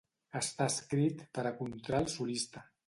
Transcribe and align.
Està 0.39 0.67
escrit 0.73 1.21
per 1.39 1.47
a 1.51 1.55
contralt 1.63 2.15
solista. 2.19 2.69